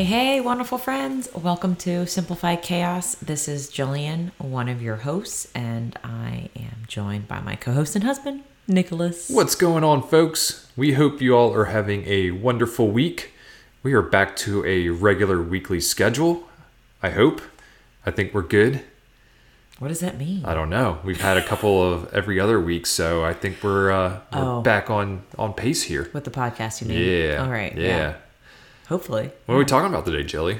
[0.00, 1.28] Hey, hey, wonderful friends.
[1.34, 3.16] Welcome to Simplified Chaos.
[3.16, 7.94] This is Jillian, one of your hosts, and I am joined by my co host
[7.96, 9.28] and husband, Nicholas.
[9.28, 10.70] What's going on, folks?
[10.74, 13.34] We hope you all are having a wonderful week.
[13.82, 16.48] We are back to a regular weekly schedule.
[17.02, 17.42] I hope.
[18.06, 18.82] I think we're good.
[19.80, 20.46] What does that mean?
[20.46, 21.00] I don't know.
[21.04, 24.62] We've had a couple of every other week, so I think we're, uh, we're Oh.
[24.62, 26.08] back on on pace here.
[26.14, 27.06] With the podcast, you mean?
[27.06, 27.44] Yeah.
[27.44, 27.76] All right.
[27.76, 28.14] Yeah.
[28.90, 29.30] Hopefully.
[29.46, 30.58] What are we talking about today, Jilly?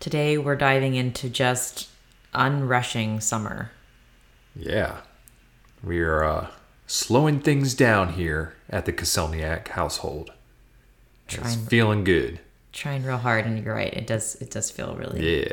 [0.00, 1.88] Today, we're diving into just
[2.34, 3.70] unrushing summer.
[4.56, 4.96] Yeah.
[5.82, 6.48] We are uh,
[6.88, 10.32] slowing things down here at the Kaselniak household.
[11.26, 12.40] It's Trying- feeling good.
[12.72, 13.94] Trying real hard, and you're right.
[13.94, 14.34] It does.
[14.40, 15.52] It does feel really Yeah.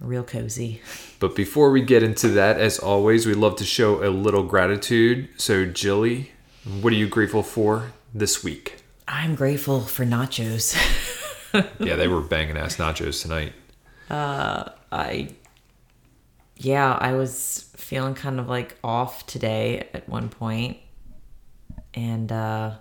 [0.00, 0.80] real cozy.
[1.20, 5.28] But before we get into that, as always, we love to show a little gratitude.
[5.36, 6.30] So, Jilly,
[6.80, 8.76] what are you grateful for this week?
[9.08, 10.74] I'm grateful for nachos.
[11.78, 13.52] yeah, they were banging ass nachos tonight.
[14.10, 15.30] Uh, I,
[16.56, 20.78] yeah, I was feeling kind of like off today at one point,
[21.94, 22.72] and uh,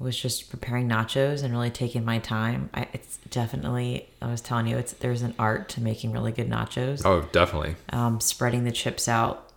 [0.00, 2.70] I was just preparing nachos and really taking my time.
[2.74, 6.48] I, it's definitely, I was telling you, it's there's an art to making really good
[6.48, 7.02] nachos.
[7.04, 7.76] Oh, definitely.
[7.90, 9.52] Um, spreading the chips out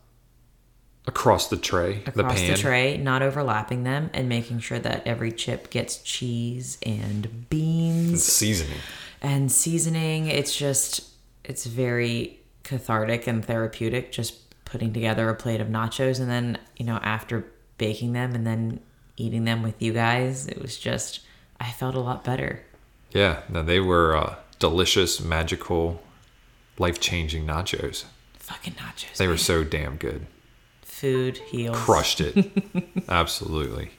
[1.07, 2.57] Across the tray, the across the, pan.
[2.57, 8.19] tray, not overlapping them, and making sure that every chip gets cheese and beans and
[8.19, 8.77] Seasoning.
[9.21, 10.27] and seasoning.
[10.27, 11.07] It's just,
[11.45, 16.19] it's very cathartic and therapeutic just putting together a plate of nachos.
[16.19, 17.45] And then, you know, after
[17.77, 18.81] baking them and then
[19.15, 21.21] eating them with you guys, it was just,
[21.59, 22.65] I felt a lot better.
[23.11, 26.01] Yeah, no, they were uh, delicious, magical,
[26.77, 28.03] life changing nachos.
[28.39, 29.15] Fucking nachos.
[29.15, 30.27] They were so damn good.
[30.97, 31.77] Food heals.
[31.77, 32.51] Crushed it.
[33.07, 33.91] Absolutely.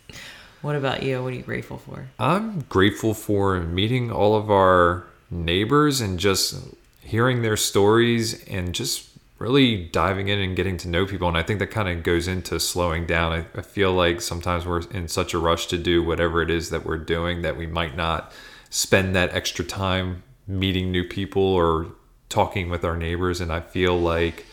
[0.62, 1.22] What about you?
[1.22, 2.09] What are you grateful for?
[2.19, 6.56] I'm grateful for meeting all of our neighbors and just
[7.00, 9.08] hearing their stories and just
[9.38, 11.28] really diving in and getting to know people.
[11.28, 13.32] And I think that kind of goes into slowing down.
[13.32, 16.70] I, I feel like sometimes we're in such a rush to do whatever it is
[16.70, 18.32] that we're doing that we might not
[18.70, 21.92] spend that extra time meeting new people or
[22.28, 23.41] talking with our neighbors.
[23.41, 24.47] And I feel like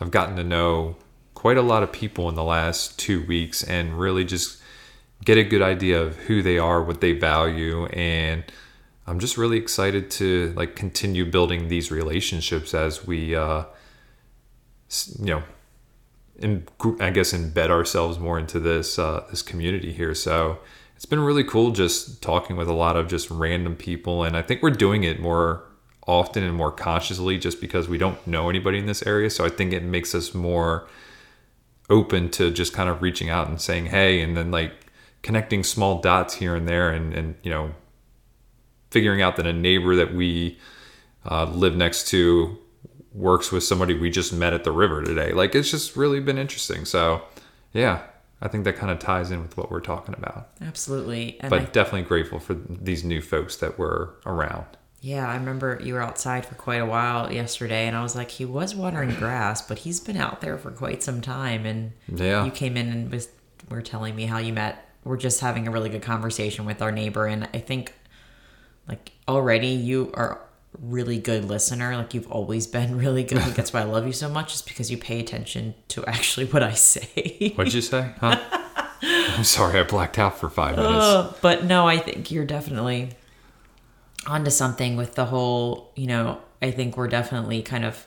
[0.00, 0.94] I've gotten to know
[1.42, 4.62] quite a lot of people in the last two weeks and really just
[5.24, 8.44] get a good idea of who they are, what they value, and
[9.08, 13.64] I'm just really excited to like continue building these relationships as we, uh,
[15.18, 15.42] you know,
[16.38, 16.64] in,
[17.00, 20.14] I guess embed ourselves more into this uh, this community here.
[20.14, 20.58] So
[20.94, 24.42] it's been really cool just talking with a lot of just random people, and I
[24.42, 25.64] think we're doing it more
[26.06, 29.28] often and more consciously just because we don't know anybody in this area.
[29.28, 30.86] So I think it makes us more
[31.92, 34.72] open to just kind of reaching out and saying hey and then like
[35.22, 37.70] connecting small dots here and there and and you know
[38.90, 40.58] figuring out that a neighbor that we
[41.24, 42.58] uh, live next to
[43.14, 45.32] works with somebody we just met at the river today.
[45.32, 46.84] Like it's just really been interesting.
[46.84, 47.22] So
[47.72, 48.02] yeah
[48.42, 50.50] i think that kind of ties in with what we're talking about.
[50.60, 51.38] Absolutely.
[51.40, 54.66] And but I, definitely grateful for these new folks that were around
[55.04, 58.30] yeah, I remember you were outside for quite a while yesterday, and I was like,
[58.30, 61.66] he was watering grass, but he's been out there for quite some time.
[61.66, 62.44] And Yeah.
[62.44, 63.28] you came in and was
[63.68, 64.88] were telling me how you met.
[65.04, 67.92] We're just having a really good conversation with our neighbor, and I think
[68.88, 70.40] like already you are
[70.80, 71.96] really good listener.
[71.96, 73.40] Like you've always been really good.
[73.42, 76.46] Think that's why I love you so much, is because you pay attention to actually
[76.46, 77.52] what I say.
[77.56, 78.38] what'd you say huh
[79.04, 83.10] i'm sorry i blacked out for five minutes Uh, but no, I think you're definitely
[84.26, 88.06] onto something with the whole, you know, I think we're definitely kind of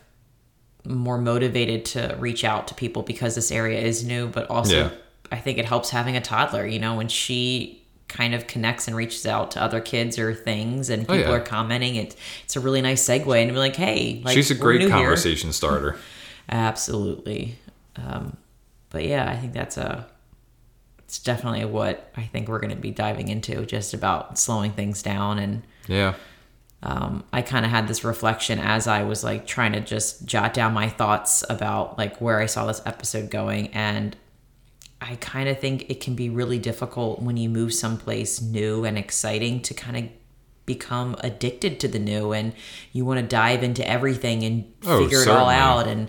[0.86, 4.90] more motivated to reach out to people because this area is new, but also Yeah.
[5.32, 8.96] I think it helps having a toddler, you know, when she kind of connects and
[8.96, 11.32] reaches out to other kids or things and people Oh, yeah.
[11.32, 14.56] are commenting it it's a really nice segue and be like hey like she's a
[14.56, 14.96] great new here.
[14.96, 15.98] conversation starter
[16.50, 17.58] Absolutely.
[17.96, 18.38] Um,
[18.92, 20.06] but yeah, I think that's a.
[21.06, 25.02] It's definitely what I think we're going to be diving into, just about slowing things
[25.02, 25.40] down.
[25.40, 26.16] And yeah
[26.86, 30.54] um, I kind of had this reflection as I was like trying to just jot
[30.54, 33.70] down my thoughts about like where I saw this episode going.
[33.70, 34.16] And
[35.02, 39.00] I kind of think it can be really difficult when you move someplace new and
[39.00, 40.04] exciting to kind of
[40.68, 42.54] become addicted to the new and
[42.92, 46.08] you want to dive into everything and Oh, figure it all out and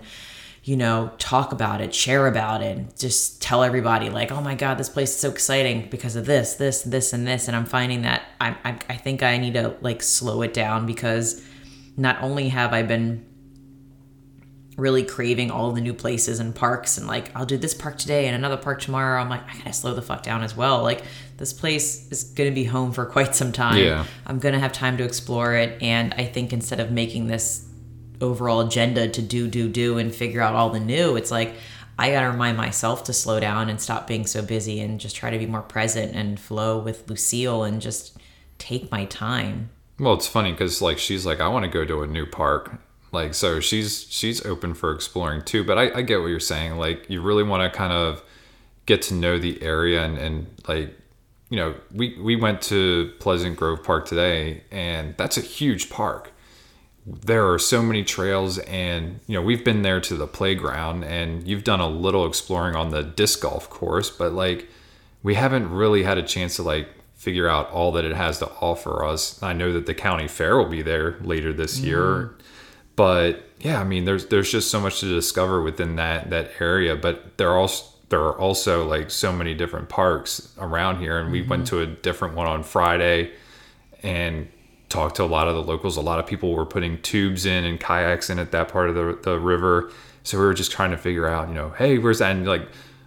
[0.67, 4.77] you know talk about it share about it just tell everybody like oh my god
[4.77, 8.01] this place is so exciting because of this this this and this and i'm finding
[8.01, 11.41] that i i, I think i need to like slow it down because
[11.95, 13.25] not only have i been
[14.75, 18.27] really craving all the new places and parks and like I'll do this park today
[18.27, 19.19] and another park tomorrow.
[19.19, 20.83] I'm like, I gotta slow the fuck down as well.
[20.83, 21.01] Like
[21.37, 23.83] this place is gonna be home for quite some time.
[23.83, 24.05] Yeah.
[24.27, 25.81] I'm gonna have time to explore it.
[25.81, 27.66] And I think instead of making this
[28.21, 31.55] overall agenda to do, do, do and figure out all the new, it's like
[31.99, 35.29] I gotta remind myself to slow down and stop being so busy and just try
[35.29, 38.17] to be more present and flow with Lucille and just
[38.59, 39.69] take my time.
[39.99, 42.79] Well, it's funny because like she's like, I want to go to a new park.
[43.11, 45.63] Like, so she's she's open for exploring too.
[45.63, 46.77] But I, I get what you're saying.
[46.77, 48.21] Like, you really want to kind of
[48.85, 50.93] get to know the area and and like,
[51.49, 56.31] you know, we we went to Pleasant Grove Park today, and that's a huge park.
[57.09, 61.47] There are so many trails, and you know, we've been there to the playground, and
[61.47, 64.67] you've done a little exploring on the disc golf course, but like,
[65.23, 68.49] we haven't really had a chance to like figure out all that it has to
[68.59, 69.41] offer us.
[69.41, 71.85] I know that the county fair will be there later this mm.
[71.85, 72.35] year,
[72.97, 76.95] but yeah, I mean, there's there's just so much to discover within that that area.
[76.95, 81.31] But there are also there are also like so many different parks around here, and
[81.31, 81.77] we went mm-hmm.
[81.77, 83.31] to a different one on Friday,
[84.03, 84.49] and
[84.89, 85.97] talked to a lot of the locals.
[85.97, 88.95] A lot of people were putting tubes in and kayaks in at that part of
[88.95, 89.91] the the river.
[90.23, 92.31] So we were just trying to figure out, you know, hey, where's that?
[92.35, 92.63] And like,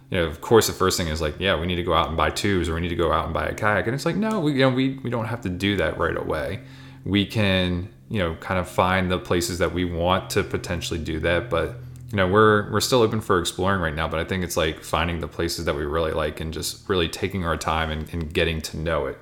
[0.09, 2.07] you know, of course, the first thing is like, yeah, we need to go out
[2.07, 3.85] and buy tubes, or we need to go out and buy a kayak.
[3.85, 6.17] And it's like, no, we you know we we don't have to do that right
[6.17, 6.61] away.
[7.05, 11.19] We can you know kind of find the places that we want to potentially do
[11.21, 11.75] that, but
[12.11, 14.07] you know we're we're still open for exploring right now.
[14.07, 17.07] But I think it's like finding the places that we really like and just really
[17.07, 19.17] taking our time and, and getting to know it.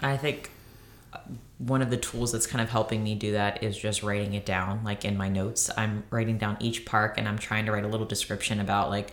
[0.00, 0.50] I think
[1.66, 4.46] one of the tools that's kind of helping me do that is just writing it
[4.46, 7.84] down like in my notes i'm writing down each park and i'm trying to write
[7.84, 9.12] a little description about like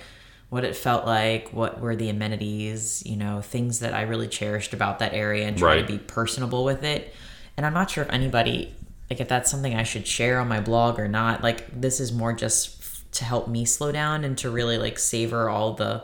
[0.50, 4.74] what it felt like what were the amenities you know things that i really cherished
[4.74, 5.86] about that area and try Right.
[5.86, 7.14] to be personable with it
[7.58, 8.74] and i'm not sure if anybody
[9.10, 12.14] like if that's something i should share on my blog or not like this is
[12.14, 16.02] more just f- to help me slow down and to really like savor all the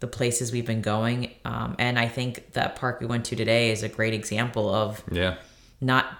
[0.00, 1.30] the places we've been going.
[1.44, 5.02] Um, and I think that park we went to today is a great example of
[5.12, 5.34] Yeah.
[5.80, 6.18] Not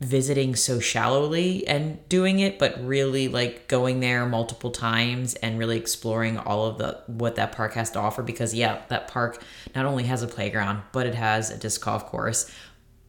[0.00, 5.78] visiting so shallowly and doing it, but really like going there multiple times and really
[5.78, 8.22] exploring all of the what that park has to offer.
[8.22, 9.42] Because yeah, that park
[9.74, 12.50] not only has a playground, but it has a disc golf course.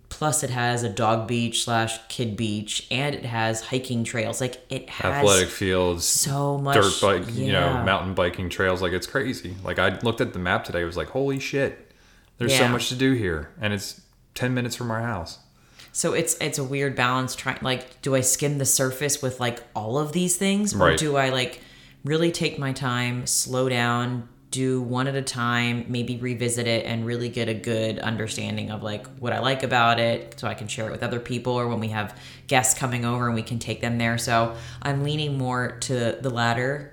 [0.08, 4.40] Plus, it has a dog beach slash kid beach, and it has hiking trails.
[4.40, 8.82] Like it has Athletic fields, so much dirt bike, you know, mountain biking trails.
[8.82, 9.56] Like it's crazy.
[9.64, 11.92] Like I looked at the map today, it was like, holy shit,
[12.38, 14.00] there's so much to do here, and it's
[14.36, 15.40] ten minutes from our house.
[15.96, 19.64] So it's it's a weird balance trying like do I skim the surface with like
[19.74, 20.98] all of these things or Right.
[20.98, 21.62] do I like
[22.04, 27.06] really take my time, slow down, do one at a time, maybe revisit it and
[27.06, 30.68] really get a good understanding of like what I like about it so I can
[30.68, 33.58] share it with other people or when we have guests coming over and we can
[33.60, 34.18] take them there.
[34.18, 36.92] So I'm leaning more to the latter.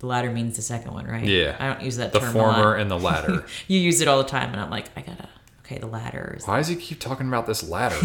[0.00, 1.24] The latter means the second one, right?
[1.24, 1.56] Yeah.
[1.58, 2.54] I don't use that The term a lot.
[2.56, 3.46] former and the latter.
[3.66, 5.28] You use it all the time and I'm like, I gotta
[5.72, 7.96] okay, the latter is Why does he keep talking about this ladder?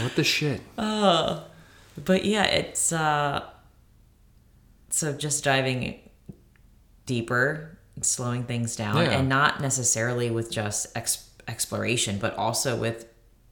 [0.00, 0.60] what the shit?
[0.76, 3.44] but yeah it's uh
[4.88, 5.98] so just diving
[7.06, 9.18] deeper slowing things down Yeah.
[9.18, 13.06] and not necessarily with just ex- exploration but also with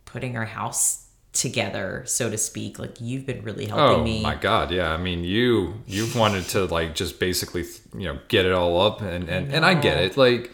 [0.07, 4.23] putting our house together so to speak like you've been really helping Oh me oh
[4.23, 4.91] my god, yeah.
[4.93, 7.65] I mean, you you've wanted to like just basically
[7.95, 10.17] you know get it all up, and and and I get it.
[10.17, 10.51] Like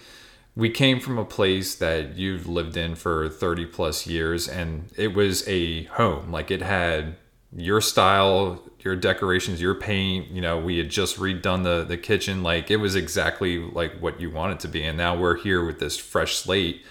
[0.57, 5.15] we came from a place that you've lived in for thirty plus years, and it
[5.15, 6.31] was a home.
[6.31, 7.17] Like it had
[7.57, 10.29] your style, your decorations, your paint.
[10.29, 12.43] You know, we had just redone the the kitchen.
[12.43, 15.65] Like it was exactly like what you wanted it to be, and now we're here
[15.65, 16.85] with this fresh slate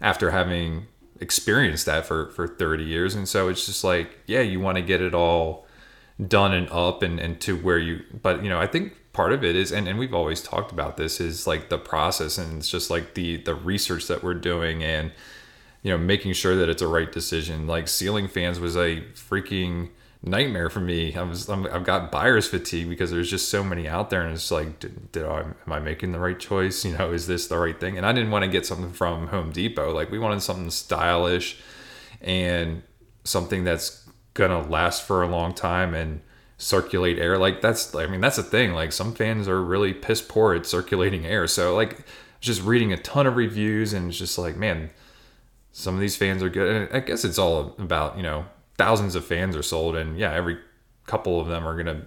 [0.00, 0.86] after having
[1.20, 4.82] experienced that for for 30 years and so it's just like yeah you want to
[4.82, 5.64] get it all
[6.26, 9.44] done and up and, and to where you but you know i think part of
[9.44, 12.68] it is and, and we've always talked about this is like the process and it's
[12.68, 15.12] just like the the research that we're doing and
[15.82, 17.66] you know making sure that it's a right decision.
[17.66, 19.90] Like ceiling fans was a freaking
[20.20, 21.14] nightmare for me.
[21.14, 24.34] I was I'm, i've got buyer's fatigue because there's just so many out there and
[24.34, 26.84] it's like did, did I, am i making the right choice?
[26.84, 27.96] You know is this the right thing?
[27.96, 29.94] And i didn't want to get something from home depot.
[29.94, 31.60] Like we wanted something stylish
[32.20, 32.82] and
[33.22, 36.20] something that's gonna last for a long time and
[36.56, 40.22] circulate air like that's i mean that's a thing like some fans are really piss
[40.22, 42.06] poor at circulating air so like
[42.40, 44.90] just reading a ton of reviews and it's just like man
[45.76, 46.74] some of these fans are good.
[46.74, 48.46] And I guess it's all about, you know,
[48.78, 50.56] thousands of fans are sold and yeah, every
[51.06, 52.02] couple of them are to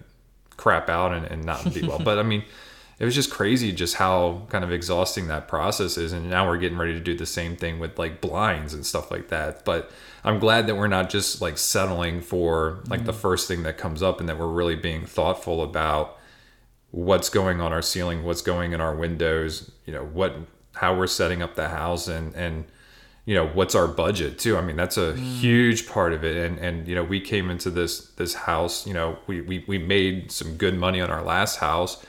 [0.56, 1.98] crap out and, and not be well.
[1.98, 2.44] but I mean,
[2.98, 6.12] it was just crazy just how kind of exhausting that process is.
[6.12, 9.10] And now we're getting ready to do the same thing with like blinds and stuff
[9.10, 9.64] like that.
[9.64, 9.90] But
[10.24, 13.78] I'm glad that we're not just like settling for like mm the first thing that
[13.78, 16.18] comes up and that we're really being thoughtful about
[16.90, 20.36] what's going on our ceiling, what's going in our windows, you know, what
[20.74, 22.64] how we're setting up the house and and
[23.24, 25.18] you know what's our budget too i mean that's a mm.
[25.18, 28.94] huge part of it and and you know we came into this this house you
[28.94, 32.04] know we we, we made some good money on our last house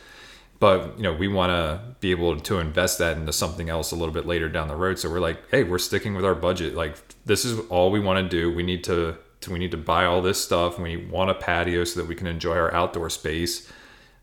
[0.59, 3.95] but you know we want to be able to invest that into something else a
[3.95, 4.99] little bit later down the road.
[4.99, 6.75] So we're like hey we're sticking with our budget.
[6.75, 8.53] Like this is all we want to do.
[8.53, 10.79] We need to, to we need to buy all this stuff.
[10.79, 13.71] We want a patio so that we can enjoy our outdoor space.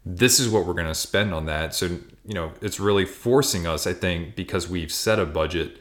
[0.04, 1.74] This is what we're going to spend on that.
[1.74, 5.78] So you know it's really forcing us i think because we've set a budget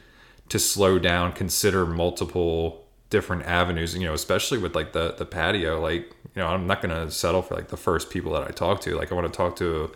[0.48, 5.80] to slow down, consider multiple different avenues, you know, especially with like the the patio,
[5.80, 8.50] like, you know, I'm not going to settle for like the first people that I
[8.50, 8.96] talk to.
[8.96, 9.92] Like I want to talk to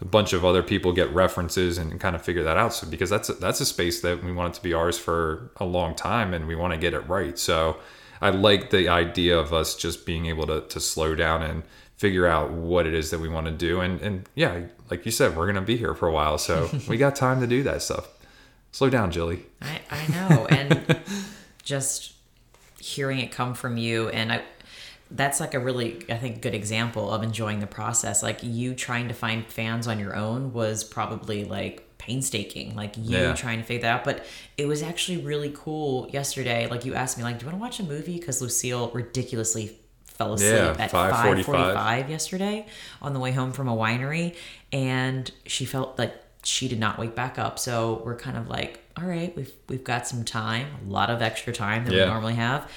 [0.00, 2.74] a, bunch of other people, get references and kind of figure that out.
[2.74, 5.50] So because that's a, that's a space that we want it to be ours for
[5.56, 7.38] a long time and we want to get it right.
[7.38, 7.78] So
[8.20, 11.62] I like the idea of us just being able to to slow down and
[11.96, 15.12] figure out what it is that we want to do and and yeah, like you
[15.12, 16.38] said, we're going to be here for a while.
[16.38, 18.08] So we got time to do that stuff.
[18.72, 19.44] Slow down, Jilly.
[19.60, 20.46] I, I know.
[20.46, 21.00] And
[21.62, 22.12] just
[22.78, 24.42] hearing it come from you and I
[25.10, 28.22] that's like a really I think good example of enjoying the process.
[28.22, 33.18] Like you trying to find fans on your own was probably like painstaking like you
[33.18, 33.34] yeah.
[33.34, 34.24] trying to figure that out but
[34.56, 37.60] it was actually really cool yesterday like you asked me like do you want to
[37.60, 42.66] watch a movie because lucille ridiculously fell asleep yeah, at 5.45 yesterday
[43.02, 44.34] on the way home from a winery
[44.72, 46.14] and she felt like
[46.44, 47.58] she did not wake back up.
[47.58, 51.22] So we're kind of like, all right, we've we've got some time, a lot of
[51.22, 52.04] extra time that yeah.
[52.04, 52.70] we normally have.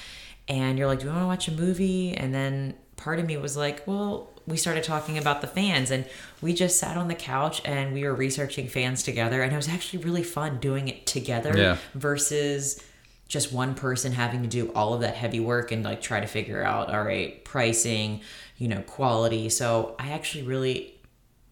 [0.48, 2.14] And you're like, do you want to watch a movie?
[2.14, 6.06] And then part of me was like, well, we started talking about the fans and
[6.42, 9.68] we just sat on the couch and we were researching fans together and it was
[9.68, 11.78] actually really fun doing it together yeah.
[11.94, 12.82] versus
[13.26, 16.26] just one person having to do all of that heavy work and like try to
[16.26, 18.20] figure out all right pricing
[18.58, 20.94] you know quality so i actually really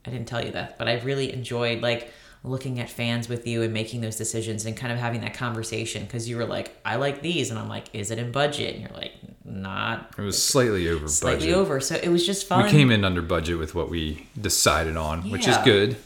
[0.04, 2.12] I didn't tell you that, but I really enjoyed like
[2.44, 6.04] looking at fans with you and making those decisions and kind of having that conversation
[6.04, 8.74] because you were like, I like these, and I'm like, is it in budget?
[8.74, 9.12] And you're like,
[9.44, 10.14] not.
[10.18, 11.10] It was slightly over budget.
[11.10, 11.54] slightly budget.
[11.54, 12.64] over, so it was just fun.
[12.64, 15.32] We came in under budget with what we decided on, yeah.
[15.32, 15.96] which is good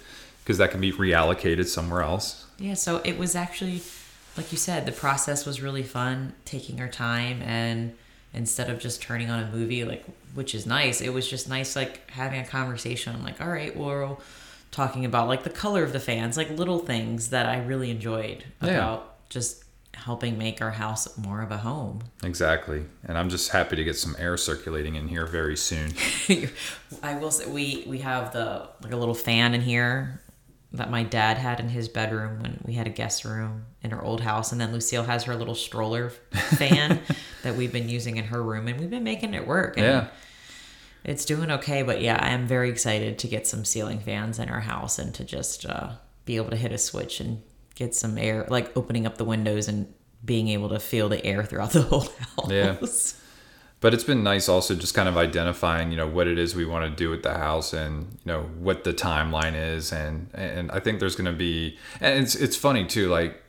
[0.43, 2.45] because that can be reallocated somewhere else.
[2.59, 3.83] Yeah, so it was actually,
[4.37, 7.95] like you said, the process was really fun, taking our time and
[8.37, 11.75] instead of just turning on a movie like which is nice it was just nice
[11.75, 14.21] like having a conversation i'm like all right well
[14.77, 18.45] talking about like the color of the fans like little things that i really enjoyed
[18.61, 18.69] yeah.
[18.69, 19.65] about just
[19.95, 22.01] helping make our house more of a home.
[22.23, 22.85] Exactly.
[23.05, 25.95] And i'm just happy to get some air circulating in here very soon.
[27.03, 30.21] I will say we we have the like a little fan in here
[30.73, 34.03] that my dad had in his bedroom when we had a guest room in her
[34.05, 34.53] old house.
[34.53, 37.01] And then lucille has her little stroller fan
[37.43, 39.79] that we've been using in her room and we've been making it work.
[39.79, 40.09] Yeah
[41.07, 44.49] it's doing okay but yeah i am very excited to get some ceiling fans in
[44.51, 45.91] our house and to just uh,
[46.25, 47.41] be able to hit a switch and
[47.75, 49.93] get some air like opening up the windows and
[50.25, 52.51] being able to feel the air throughout the whole house.
[52.51, 52.77] Yeah.
[53.81, 56.65] But it's been nice also just kind of identifying you know what it is we
[56.65, 60.73] want to do with the house and you know what the timeline is and and
[60.73, 63.41] i think there's going to be and it's it's funny too like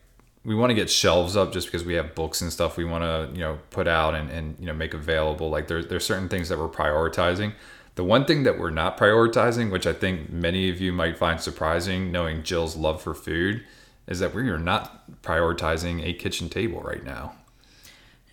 [0.48, 3.04] we want to get shelves up just because we have books and stuff we want
[3.04, 6.30] to you know put out and, and you know make available like there's there's certain
[6.30, 7.54] things that we're prioritizing
[7.96, 11.40] the one thing that we're not prioritizing which i think many of you might find
[11.42, 13.64] surprising knowing jill's love for food
[14.08, 17.36] is that we are not prioritizing a kitchen table right now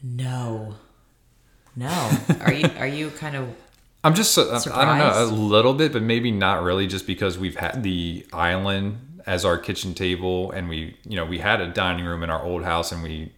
[0.02, 0.75] no
[1.76, 2.11] no.
[2.40, 3.54] Are you are you kind of
[4.02, 4.68] I'm just Surprised?
[4.68, 8.26] I don't know a little bit, but maybe not really, just because we've had the
[8.33, 12.31] island as our kitchen table, and we you know we had a dining room in
[12.31, 13.33] our old house, and we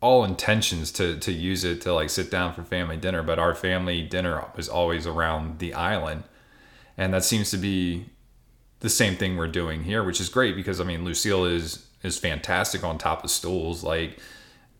[0.00, 3.54] all intentions to to use it to like sit down for family dinner, but our
[3.54, 6.24] family dinner was always around the island,
[6.96, 8.06] and that seems to be
[8.80, 12.18] the same thing we're doing here, which is great because I mean Lucille is is
[12.18, 14.18] fantastic on top of stools, like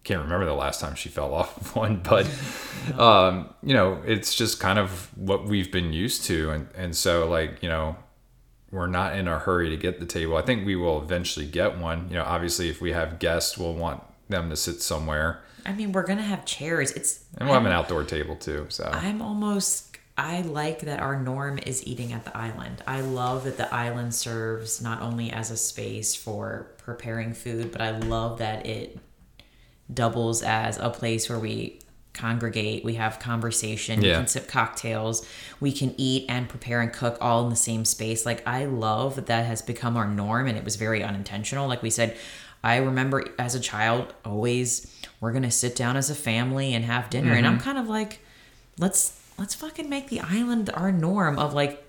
[0.04, 2.26] can't remember the last time she fell off one, but
[2.98, 7.28] um, you know, it's just kind of what we've been used to, and and so
[7.28, 7.96] like you know,
[8.70, 10.36] we're not in a hurry to get the table.
[10.36, 12.08] I think we will eventually get one.
[12.10, 15.40] You know, obviously, if we have guests, we'll want them to sit somewhere.
[15.64, 16.92] I mean, we're gonna have chairs.
[16.92, 18.66] It's and we'll I'm, have an outdoor table too.
[18.68, 19.96] So I'm almost.
[20.16, 22.82] I like that our norm is eating at the island.
[22.88, 27.80] I love that the island serves not only as a space for preparing food, but
[27.80, 28.98] I love that it
[29.92, 31.80] doubles as a place where we
[32.18, 35.26] congregate, we have conversation, we can sip cocktails,
[35.60, 38.26] we can eat and prepare and cook all in the same space.
[38.26, 41.68] Like I love that that has become our norm and it was very unintentional.
[41.68, 42.16] Like we said,
[42.62, 47.10] I remember as a child always we're gonna sit down as a family and have
[47.10, 47.32] dinner.
[47.32, 47.54] And Mm-hmm.
[47.54, 48.20] I'm kind of like,
[48.78, 51.84] let's let's fucking make the island our norm of like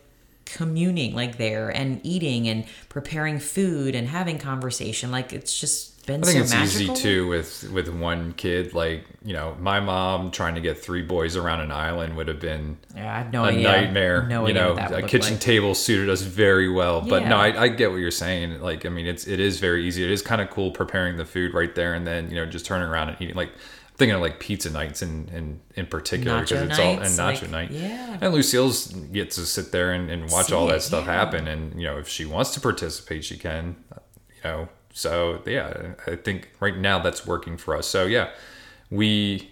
[0.45, 5.12] communing like there and eating and preparing food and having conversation.
[5.12, 6.93] Like it's just been I think so it's magical.
[6.95, 8.73] easy too with with one kid.
[8.73, 12.39] Like you know, my mom trying to get three boys around an island would have
[12.39, 13.63] been Yeah, no a idea.
[13.63, 14.27] nightmare.
[14.27, 15.39] No you know, a kitchen like.
[15.41, 17.01] table suited us very well.
[17.01, 18.59] But no, I, I get what you're saying.
[18.61, 20.03] Like, I mean, it's it is very easy.
[20.03, 22.65] It is kind of cool preparing the food right there, and then you know just
[22.65, 23.35] turning around and eating.
[23.35, 23.51] Like
[23.97, 27.51] thinking of like pizza nights in in, in particular because it's all and nacho like,
[27.51, 27.71] night.
[27.71, 28.17] yeah.
[28.21, 31.13] and Lucille's gets to sit there and, and watch See all that it, stuff yeah.
[31.13, 33.75] happen, and you know if she wants to participate, she can.
[34.37, 37.88] You know, so yeah, I think right now that's working for us.
[37.88, 38.29] So yeah,
[38.89, 39.51] we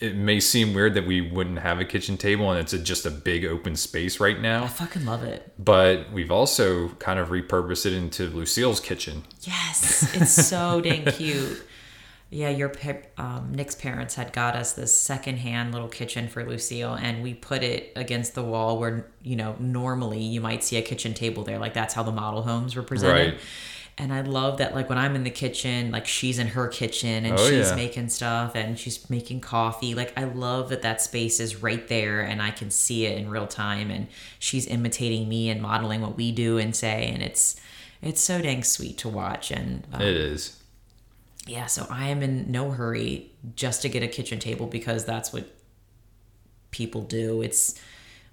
[0.00, 3.04] it may seem weird that we wouldn't have a kitchen table and it's a, just
[3.04, 4.64] a big open space right now.
[4.64, 5.52] I fucking love it.
[5.58, 11.64] but we've also kind of repurposed it into lucille's kitchen Yes, it's so dang cute.
[12.30, 12.70] Yeah, your
[13.16, 17.62] um, Nick's parents had got us this secondhand little kitchen for Lucille, and we put
[17.62, 21.58] it against the wall where you know normally you might see a kitchen table there.
[21.58, 23.32] Like that's how the model homes were presented.
[23.32, 23.40] Right.
[24.00, 27.24] And I love that, like when I'm in the kitchen, like she's in her kitchen
[27.24, 27.74] and Oh, she's yeah.
[27.74, 29.94] making stuff and she's making coffee.
[29.94, 33.28] Like I love that that space is right there and I can see it in
[33.28, 33.90] real time.
[33.90, 34.06] And
[34.38, 37.60] she's imitating me and modeling what we do and say, and it's
[38.00, 39.50] it's so dang sweet to watch.
[39.50, 40.54] And um, it is
[41.46, 45.32] yeah, so I am in no hurry just to get a kitchen table because that's
[45.32, 45.46] what
[46.70, 47.40] people do.
[47.40, 47.74] It's,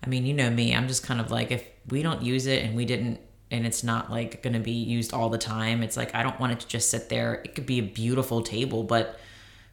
[0.04, 2.64] I mean, you know me, I'm just kind of like, if we don't use it
[2.64, 3.22] and we didn't,
[3.52, 6.40] and it's not like going to be used all the time, it's like, I don't
[6.40, 7.42] want it to just sit there.
[7.46, 9.20] It could be a beautiful table, but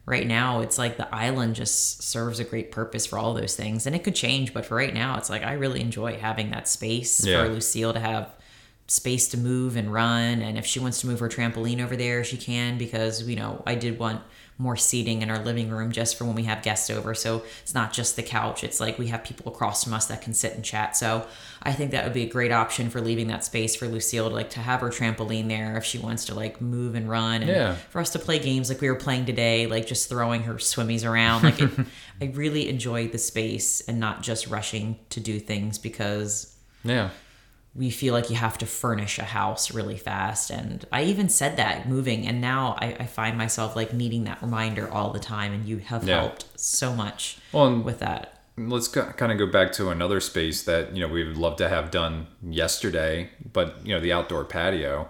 [0.05, 3.85] right now it's like the island just serves a great purpose for all those things.
[3.87, 6.67] And it could change, but for right now, it's like, I really enjoy having that
[6.67, 7.43] space Yeah.
[7.43, 8.29] for Lucille to have
[8.87, 12.21] space to move and run and if she wants to move her trampoline over there
[12.21, 14.21] she can because you know i did want
[14.57, 17.13] more seating in our living room just for when we have guests over.
[17.15, 20.21] So it's not just the couch it's like we have people across from us that
[20.21, 20.95] can sit and chat.
[20.95, 21.25] So
[21.65, 24.35] i think that would be a great option for leaving that space for lucille to
[24.35, 27.49] like to have her trampoline there if she wants to like move and run and
[27.49, 27.75] Yeah.
[27.89, 31.09] for us to play games like we were playing today like just throwing her swimmies
[31.09, 31.43] around.
[31.43, 31.71] Like it,
[32.21, 37.09] i really enjoyed the space and not just rushing to do things because yeah
[37.75, 40.51] we feel like you have to furnish a house really fast.
[40.51, 44.41] And I even said that moving, and now I, I find myself like needing that
[44.43, 45.53] reminder all the time.
[45.53, 46.19] And you have Yeah.
[46.21, 48.41] helped so much well with that.
[48.57, 51.67] let's kind of go back to another space that you know we would love to
[51.67, 55.09] have done yesterday but you know the outdoor patio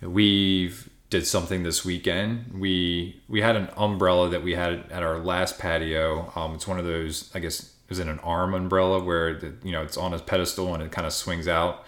[0.00, 5.18] we've did something this weekend we we had an umbrella that we had at our
[5.18, 9.34] last patio um, it's one of those i guess is it an arm umbrella where
[9.34, 11.84] the, you know it's on a pedestal and it kind of swings out.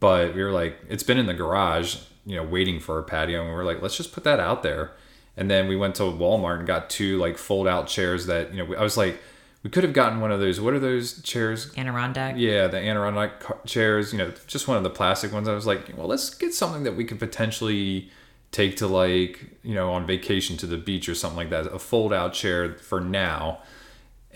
[0.00, 3.40] But we were like it's been in the garage you know waiting for a patio.
[3.40, 4.92] And we were like let's just put that out there.
[5.36, 8.64] And then we went to walmart and got two like fold out chairs that you
[8.64, 9.20] know i was like
[9.62, 10.60] we could have gotten one of those.
[10.60, 11.72] What are those chairs?
[11.76, 12.36] Adirondack.
[12.38, 15.48] yeah the Adirondack ca- chairs you know just one of the plastic ones.
[15.48, 18.10] I was like well let's get something that we could potentially
[18.50, 21.66] take to like you know on vacation to the beach or something like that.
[21.66, 23.58] A fold out chair for now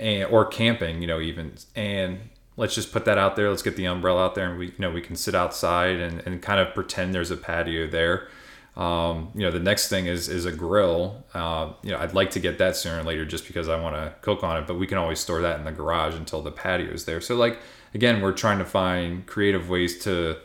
[0.03, 2.19] and or camping, you know, even and
[2.57, 3.49] let's just put that out there.
[3.49, 6.21] Let's get the umbrella out there, and we you know we can sit outside and,
[6.27, 8.29] and kind of pretend there's a patio there.
[8.77, 11.25] Um, you know, the next thing is is a grill.
[11.33, 13.95] Uh, you know, I'd like to get that sooner or later, just because I want
[13.97, 14.67] to cook on it.
[14.67, 17.21] But we can always store that in the garage until the patio is there.
[17.21, 17.59] So like
[17.95, 20.39] again, we're trying to find creative ways to,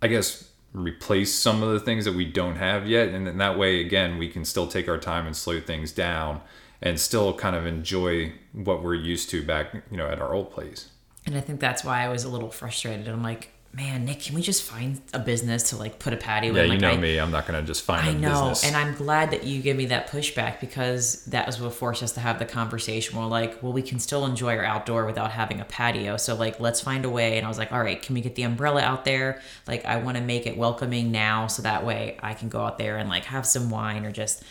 [0.00, 3.58] I guess, replace some of the things that we don't have yet, and then that
[3.58, 6.40] way again we can still take our time and slow things down
[6.86, 10.52] and still kind of enjoy what we're used to back, you know, at our old
[10.52, 10.90] place.
[11.26, 13.08] And I think that's why I was a little frustrated.
[13.08, 16.54] I'm like, man, Nick, can we just find a business to like put a patio
[16.54, 16.66] Yeah, in?
[16.66, 17.18] you Like, know I, me.
[17.18, 18.64] I'm not gonna just find I know, business.
[18.64, 22.12] and I'm glad that you give me that pushback because that was what forced us
[22.12, 23.18] to have the conversation.
[23.18, 26.16] We're like, well, we can still enjoy our outdoor without having a patio.
[26.16, 27.36] So like, let's find a way.
[27.36, 29.42] And I was like, all right, can we get the umbrella out there?
[29.66, 32.78] Like, I want to make it welcoming now, so that way I can go out
[32.78, 34.42] there and like have some wine or just,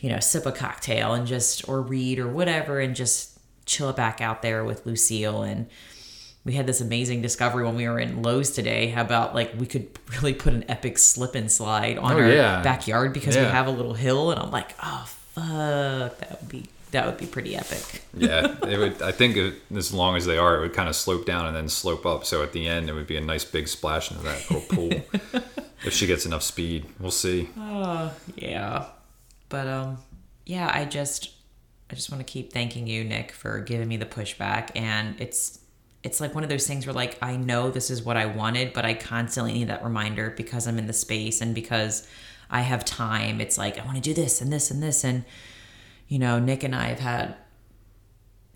[0.00, 4.20] you know, sip a cocktail and just or read or whatever and just chill back
[4.20, 5.68] out there with Lucille and
[6.44, 9.66] we had this amazing discovery when we were in Lowe's today how about like we
[9.66, 12.62] could really put an epic slip and slide on Oh, our yeah.
[12.62, 16.66] backyard because we have a little hill and I'm like, oh fuck, that would be
[16.90, 18.02] that would be pretty epic.
[18.14, 19.00] yeah, it would.
[19.00, 21.56] I think it, as long as they are, it would kind of slope down and
[21.56, 22.26] then slope up.
[22.26, 24.90] So at the end, it would be a nice big splash into that little pool.
[25.86, 27.48] if she gets enough speed, we'll see.
[27.58, 28.88] Oh Yeah.
[29.48, 29.98] but um,
[30.44, 31.30] yeah, I just
[31.90, 34.68] I just want to keep thanking you, Nick, for giving me the pushback.
[34.76, 35.60] And it's
[36.02, 38.72] it's like one of those things where like I know this is what I wanted,
[38.72, 42.06] but I constantly need that reminder because I'm in the space and because
[42.50, 43.40] I have time.
[43.40, 45.24] It's like I want to do this and this and this and
[46.08, 47.36] you know, Nick and I have had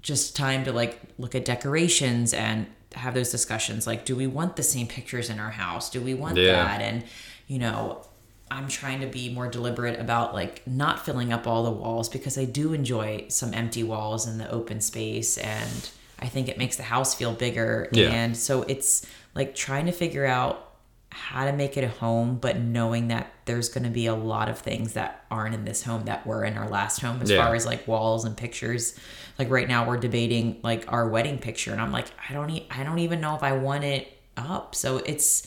[0.02, 4.56] just time to like look at decorations and have those discussions like do we want
[4.56, 5.90] the same pictures in our house?
[5.90, 6.52] Do we want Yeah.
[6.52, 6.80] that?
[6.80, 7.04] And
[7.46, 8.04] you know,
[8.50, 12.37] I'm trying to be more deliberate about like not filling up all the walls because
[12.38, 16.76] I do enjoy some empty walls in the open space and I think it makes
[16.76, 17.88] the house feel bigger.
[17.92, 18.09] Yeah.
[18.11, 20.62] And so it's like trying to figure out
[21.11, 24.48] how to make it a home, but knowing that there's going to be a lot
[24.48, 27.44] of things that aren't in this home that were in our last home as Yeah.
[27.44, 28.98] far as like walls and pictures.
[29.38, 32.66] Like right now we're debating like our wedding picture and I'm like I don't e-
[32.70, 34.74] I don't even know if I want it up.
[34.74, 35.46] So it's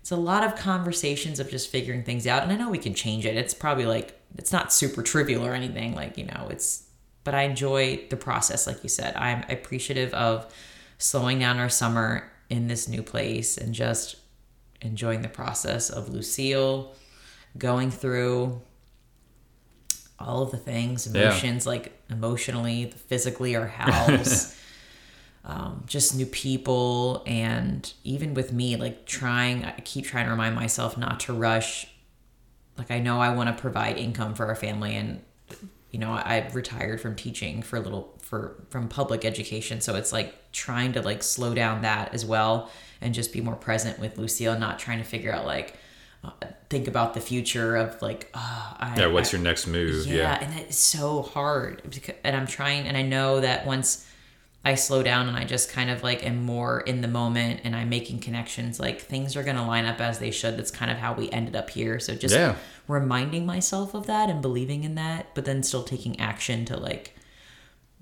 [0.00, 2.94] it's a lot of conversations of just figuring things out and I know we can
[2.94, 3.36] change it.
[3.36, 6.84] It's probably like it's not super trivial or anything like, you know, it's
[7.30, 9.14] but I enjoy the process like you said.
[9.14, 10.52] I'm appreciative of
[10.98, 14.16] slowing down our summer in this new place and just
[14.80, 16.92] enjoying the process of Lucille
[17.56, 18.60] going through
[20.18, 21.20] all of the things, Yeah.
[21.22, 24.56] emotions, like emotionally, physically, our house,
[25.44, 30.56] um, just new people, and even with me, like trying, I keep trying to remind
[30.56, 31.86] myself not to rush.
[32.76, 35.20] Like I know I want to provide income for our family, and
[35.90, 40.12] you know I, retired from teaching for a little for from public education, so it's
[40.12, 44.18] like trying to like slow down that as well, and just be more present with
[44.18, 45.74] Lucille, not trying to figure out like.
[46.22, 46.28] Uh,
[46.68, 50.06] think about the future of like, uh, I, Yeah, what's I- your next move?
[50.06, 50.38] yeah, Yeah.
[50.44, 54.06] and it's so hard because, and i'm trying and i know that once
[54.62, 57.74] i slow down and i just kind of like am more in the moment and
[57.74, 60.90] i'm making connections like things are going to line up as they should that's kind
[60.90, 62.54] of how we ended up here so just Yeah.
[62.90, 67.16] Reminding myself of that and believing in that but then still taking action to like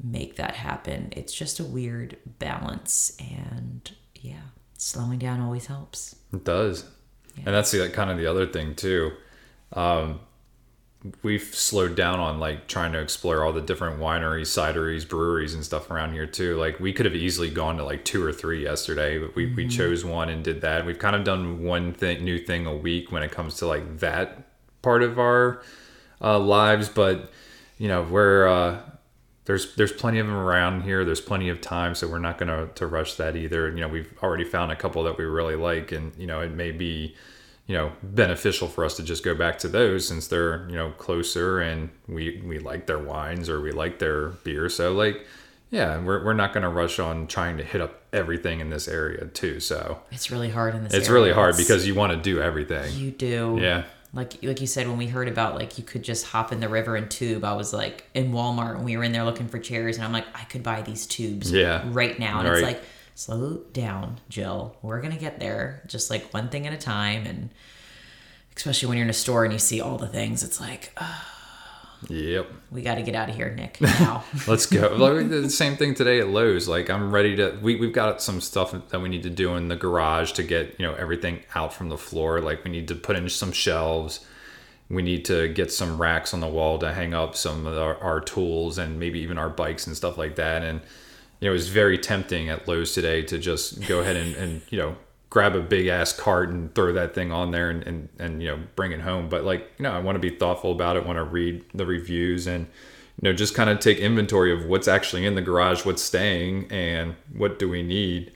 [0.03, 4.40] make that happen it's just a weird balance and yeah
[4.79, 6.85] slowing down always helps It does.
[7.44, 9.12] And that's the, kind of the other thing too.
[9.72, 10.20] Um,
[11.22, 15.64] we've slowed down on like trying to explore all the different wineries, cideries, breweries, and
[15.64, 16.57] stuff around here too.
[16.57, 19.68] Like we could have easily gone to like two or three yesterday, but we, we
[19.68, 20.85] chose one and did that.
[20.85, 23.98] We've kind of done one thing, new thing a week when it comes to like
[23.98, 24.47] that
[24.88, 25.61] part of our
[26.22, 26.88] uh, lives.
[26.88, 27.31] But
[27.79, 28.81] you know, we're uh,
[29.44, 31.05] there's there's plenty of them around here.
[31.05, 33.68] There's plenty of time, so we're not going to to rush that either.
[33.68, 36.53] You know, we've already found a couple that we really like, and you know, it
[36.53, 37.14] may be
[37.66, 40.90] you know beneficial for us to just go back to those since they're you know
[40.92, 44.70] closer and we we like their wines or we like their beer.
[44.70, 45.27] So like,
[45.70, 48.88] yeah, we're we're not going to rush on trying to hit up everything in this
[48.88, 49.61] area too.
[49.61, 51.20] So it's really hard in this it's area.
[51.20, 52.88] really hard It's- because you want to do everything.
[52.96, 53.85] you do Yeah.
[54.12, 56.68] Like like you said when we heard about like you could just hop in the
[56.68, 59.59] river and tube i was like in walmart and we were in there looking for
[59.59, 61.83] chairs and i'm like i could buy these tubes Yeah.
[61.87, 62.59] right now and Right.
[62.59, 62.83] it's like
[63.14, 67.51] slow down jill we're gonna get there just like one thing at a time and
[68.57, 71.25] especially when you're in a store and you see all the things it's like "Ugh,
[72.08, 72.50] Yep.
[72.70, 74.96] we got to get out of here nick now Let's go.
[74.98, 76.68] Like the same thing today at Lowe's.
[76.68, 77.58] Like I'm ready to.
[77.61, 80.78] We we've got some stuff that we need to do in the garage to get
[80.78, 82.40] you know everything out from the floor.
[82.40, 84.24] Like we need to put in some shelves.
[84.88, 87.96] We need to get some racks on the wall to hang up some of our,
[87.98, 90.62] our tools and maybe even our bikes and stuff like that.
[90.62, 90.80] And
[91.40, 94.62] you know, it was very tempting at Lowe's today to just go ahead and, and
[94.70, 94.96] you know
[95.31, 98.49] grab a big ass cart and throw that thing on there and, and, and you
[98.49, 99.29] know bring it home.
[99.29, 101.05] But like you know, I want to be thoughtful about it.
[101.07, 102.67] Want to read the reviews and
[103.21, 106.71] you know just kind of take inventory of what's actually in the garage, what's staying,
[106.73, 108.33] and what do we need.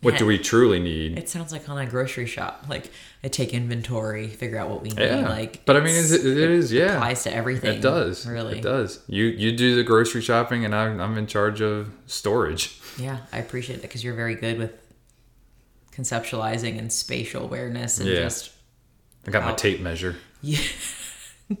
[0.00, 1.16] What do we truly need?
[1.16, 2.90] it sounds like on a grocery shop like
[3.22, 6.26] i take inventory figure out what we need Yeah, like but I mean, it's- it,
[6.26, 6.94] it is yeah.
[6.96, 8.26] applies to everything It does.
[8.26, 8.98] really It does.
[9.06, 12.80] You you do the grocery shopping, and I'm I'm in charge of storage.
[12.98, 14.81] Yeah, I appreciate that because you're very good with
[15.94, 18.20] conceptualizing and spatial awareness and Yeah.
[18.20, 18.50] just
[19.26, 20.16] I got my tape measure.
[20.42, 20.58] you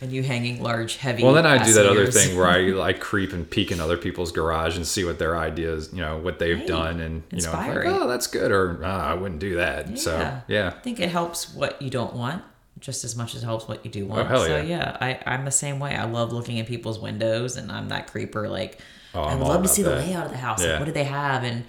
[0.00, 1.22] and you hanging large, heavy.
[1.22, 3.96] Well, then I do that other thing where I I creep and peek in other
[3.96, 7.42] people's garage and see what their ideas, you know, what they've Hey, done, and you
[7.42, 9.98] know, like, oh, that's good, or oh, I wouldn't do that.
[9.98, 12.44] So yeah, I think it helps what you don't want
[12.78, 14.22] just as much as it helps what you do oh, want.
[14.22, 14.62] Oh, hell so yeah.
[14.62, 15.94] yeah, I, I'm the same way.
[15.94, 18.80] I love looking at people's windows and I'm that creeper like
[19.14, 20.62] Oh, I'd love to see the layout of the house.
[20.62, 20.70] Yeah.
[20.70, 21.44] Like what do they have?
[21.44, 21.64] And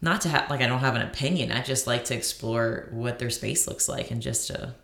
[0.00, 1.52] not to have like I don't have an opinion.
[1.52, 4.74] I just like to explore what their space looks like and just to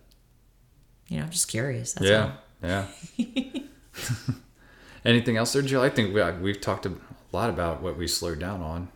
[1.09, 1.93] you know, I'm just curious.
[1.93, 2.33] That's all.
[2.63, 3.43] yeah, yeah.
[5.05, 5.83] Anything else there, Jill?
[5.83, 6.93] I think we, uh, we've talked a
[7.33, 8.89] lot about what we slowed down on.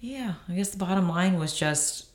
[0.00, 2.06] Yeah, I guess the bottom line was just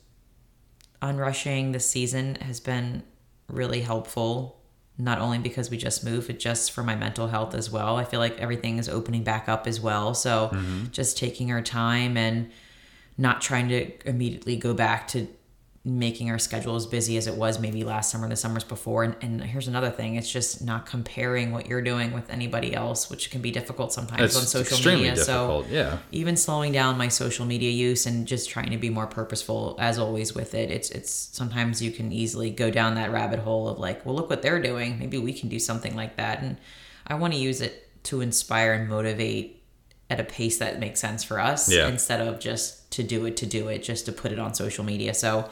[1.02, 3.02] unrushing this season has been
[3.48, 4.56] really helpful.
[4.98, 7.96] not only because we just moved, but just for my mental health as well.
[7.96, 10.12] I feel like everything is opening back up as well.
[10.12, 10.90] So mm-hmm.
[10.90, 12.50] just taking our time and
[13.20, 15.28] not trying to immediately go back to
[15.82, 19.02] making our schedule as busy as it was maybe last summer, the summers before.
[19.02, 23.08] And, and here's another thing: it's just not comparing what you're doing with anybody else,
[23.08, 25.14] which can be difficult sometimes on social media.
[25.14, 25.66] difficult.
[25.66, 25.98] So yeah.
[26.12, 29.98] even slowing down my social media use and just trying to be more purposeful as
[29.98, 33.78] always with it it's it's sometimes you can easily go down that rabbit hole of
[33.78, 36.56] like well look what they're doing maybe we can do something like that and
[37.06, 39.62] i want to use it to inspire and motivate
[40.10, 41.88] at a pace that makes sense for us Yeah.
[41.88, 44.84] instead of just to do it to do it just to put it on social
[44.84, 45.48] media so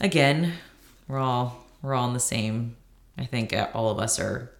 [0.00, 0.52] again
[1.08, 2.76] we're all we're all in the same
[3.18, 4.50] i think uh, all of us are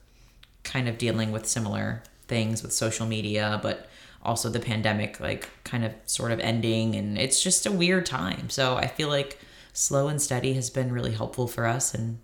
[0.63, 3.87] kind of dealing with similar things with social media, but
[4.23, 6.95] also the pandemic, like kind of sort of ending.
[6.95, 8.49] And it's just a weird time.
[8.49, 9.39] So I feel like
[9.75, 12.19] slow and steady has been really helpful for us and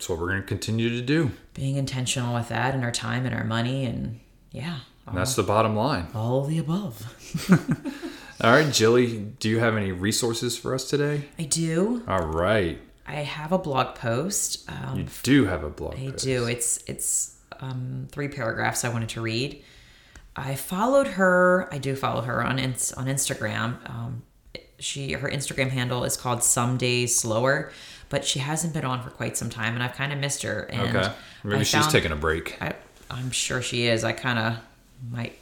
[0.00, 1.30] so we're going to continue to do.
[1.54, 3.84] being intentional with that and our time and our money.
[3.84, 4.18] And
[4.50, 6.08] yeah, And that's the bottom line.
[6.12, 7.06] all of the above.
[8.42, 11.22] All right, Jilly, do you have any resources for us today?
[11.38, 12.02] I do.
[12.06, 12.78] All right.
[13.06, 14.68] I have a blog post.
[14.70, 16.24] Um, You do have a blog I post.
[16.24, 16.46] do.
[16.46, 19.62] It's it's um, three paragraphs I wanted to read.
[20.34, 21.68] I followed her.
[21.72, 23.88] I do follow her on on Instagram.
[23.88, 24.22] Um,
[24.78, 27.72] she her Instagram handle is called Some Days Slower,
[28.10, 30.62] but she hasn't been on for quite some time, and I've kind of missed her.
[30.64, 31.12] And Okay.
[31.42, 32.60] Maybe I she's found- taking a break.
[32.60, 32.74] I,
[33.10, 34.04] I'm sure she is.
[34.04, 34.58] I kind of
[35.10, 35.38] might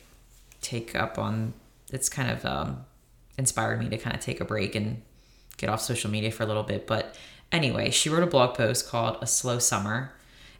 [0.61, 1.55] take up on.
[1.95, 2.85] It's kind of um,
[3.39, 5.03] inspired me to kind of take a break and
[5.57, 6.87] get off social media for a little bit.
[6.87, 7.17] But
[7.53, 10.13] anyway, she wrote a blog post called "A Slow Summer,"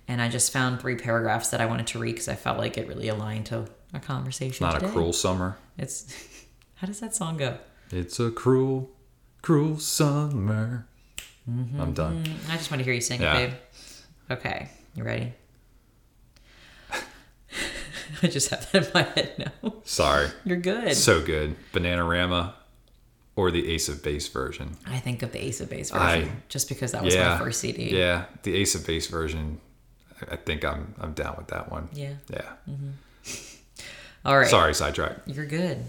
[0.09, 2.79] and I just found three paragraphs that I wanted to read because I felt like
[2.79, 4.65] it really aligned to our conversation.
[4.65, 4.87] Not today.
[4.87, 5.57] a cruel summer.
[5.77, 6.15] It's
[6.77, 7.59] how does that song go?
[7.91, 8.91] It's a cruel,
[9.43, 10.87] cruel summer.
[11.47, 12.25] I'm done.
[12.49, 13.37] I just want to hear you sing Yeah.
[13.37, 13.59] it, babe.
[14.39, 15.35] Okay, you ready?
[18.23, 19.75] I just have that in my head now.
[19.85, 20.29] Sorry.
[20.45, 20.95] You're good.
[20.95, 21.57] So good.
[21.73, 22.53] Bananarama
[23.37, 24.77] or the Ace of Base version.
[24.87, 27.31] I think of the Ace of Base I- version just because that was yeah.
[27.31, 27.97] my first CD.
[27.97, 29.61] Yeah, the Ace of Base version.
[30.21, 31.89] I- I think I'm I'm down with that one.
[31.93, 32.15] Yeah.
[32.31, 32.53] Yeah.
[32.71, 32.91] Mm-hmm.
[34.25, 34.49] All right.
[34.49, 35.19] Sorry, sidetrack.
[35.27, 35.85] You're good.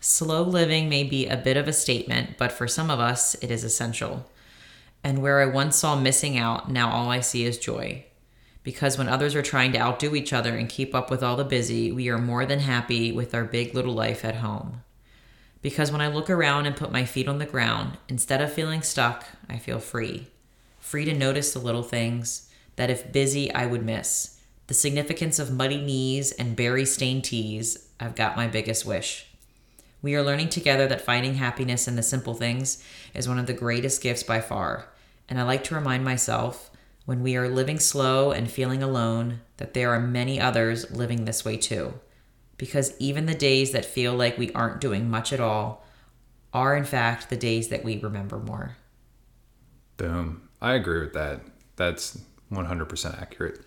[0.00, 3.50] Slow living may be a bit of a statement, but for some of us, it
[3.50, 4.28] is essential.
[5.04, 8.04] And where I once saw missing out, now all I see is joy.
[8.62, 11.44] Because when others are trying to outdo each other and keep up with all the
[11.44, 14.82] busy, we are more than happy with our big little life at home.
[15.62, 18.82] Because when I look around and put my feet on the ground, instead of feeling
[18.82, 20.26] stuck, I feel free.
[20.80, 24.40] Free to notice the little things that, if busy, I would miss.
[24.66, 29.26] The significance of muddy knees and berry stained tees, I've got my biggest wish.
[30.02, 32.82] We are learning together that finding happiness in the simple things
[33.14, 34.88] is one of the greatest gifts by far.
[35.28, 36.71] And I like to remind myself
[37.04, 41.44] when we are living slow and feeling alone that there are many others living this
[41.44, 41.94] way too.
[42.56, 45.84] Because even the days that feel like we aren't doing much at all
[46.52, 48.76] are, in fact, the days that we remember more.
[49.96, 50.48] Boom.
[50.60, 51.40] I agree with that.
[51.76, 52.20] That's
[52.52, 53.60] 100% accurate.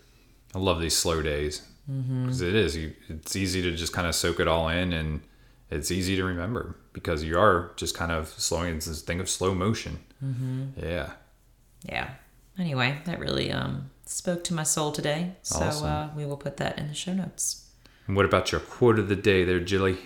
[0.53, 2.75] I love these slow days because is.
[2.75, 5.21] You, it's easy to just kind of soak it all in, and
[5.69, 8.75] it's easy to remember because you are just kind of slowing.
[8.75, 9.99] It's this thing of slow motion.
[10.23, 10.85] Mm-hmm.
[10.85, 11.11] Yeah.
[11.83, 12.09] Yeah.
[12.57, 15.33] Anyway, that really um, spoke to my soul today.
[15.41, 15.87] So Awesome.
[15.87, 17.69] uh, we will put that in the show notes.
[18.07, 19.97] And what about your quote of the day, there, Jilly?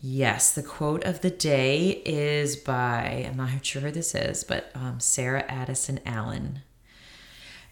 [0.00, 4.70] Yes, the quote of the day is by, I'm not sure who this is, but
[4.74, 6.62] um, Sarah Addison Allen.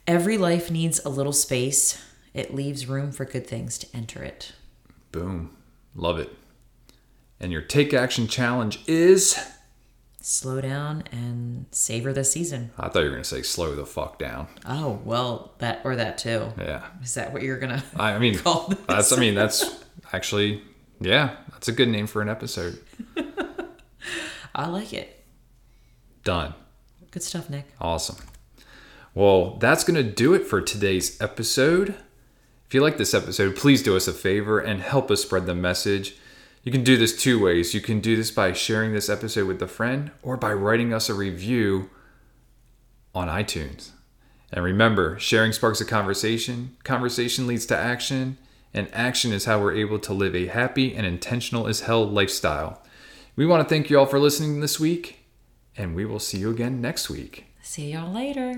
[0.07, 2.01] Every life needs a little space,
[2.33, 4.53] it leaves room for good things to enter it.
[5.11, 5.57] Boom.
[5.97, 6.33] Love it.
[7.41, 9.37] And your take action challenge is.
[10.23, 12.71] Slow down and savor the season.
[12.79, 14.49] I thought you were gonna say slow the fuck down.
[14.67, 16.53] Oh, well, that or that too.
[16.59, 16.87] Yeah.
[17.03, 18.79] Is that what you're going to I I mean, call this?
[18.87, 19.13] that's.
[19.13, 20.63] I mean, that's actually.
[21.01, 22.79] Yeah, that's a good name for an episode.
[24.55, 25.25] I like it.
[26.25, 26.53] Done.
[27.11, 27.65] Good stuff, Nick.
[27.81, 28.17] Awesome.
[29.15, 31.95] Well, that's going to do it for today's episode.
[32.67, 35.55] If you like this episode, please do us a favor and help us spread the
[35.55, 36.17] message.
[36.63, 37.73] You can do this two ways.
[37.73, 41.09] You can do this by sharing this episode with a friend or by writing us
[41.09, 41.91] a review
[43.15, 43.91] on iTunes.
[44.53, 48.37] And remember, sharing sparks a conversation, conversation leads to action,
[48.75, 52.83] and action is how we're able to live a happy and intentional as hell lifestyle.
[53.37, 55.21] We want to thank you all for listening this week,
[55.77, 57.47] and we will see you again next week.
[57.63, 58.57] See y'all later.